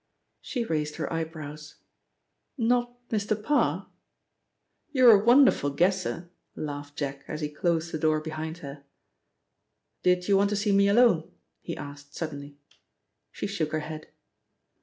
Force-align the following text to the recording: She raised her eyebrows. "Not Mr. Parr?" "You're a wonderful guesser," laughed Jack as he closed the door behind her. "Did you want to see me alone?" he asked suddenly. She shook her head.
She 0.41 0.65
raised 0.65 0.95
her 0.95 1.13
eyebrows. 1.13 1.75
"Not 2.57 3.07
Mr. 3.09 3.39
Parr?" 3.39 3.85
"You're 4.91 5.11
a 5.11 5.23
wonderful 5.23 5.69
guesser," 5.69 6.31
laughed 6.55 6.97
Jack 6.97 7.23
as 7.27 7.41
he 7.41 7.49
closed 7.49 7.91
the 7.91 7.99
door 7.99 8.19
behind 8.19 8.57
her. 8.65 8.83
"Did 10.01 10.27
you 10.27 10.37
want 10.37 10.49
to 10.49 10.55
see 10.55 10.71
me 10.71 10.87
alone?" 10.87 11.31
he 11.61 11.77
asked 11.77 12.15
suddenly. 12.15 12.57
She 13.31 13.45
shook 13.45 13.71
her 13.73 13.81
head. 13.81 14.07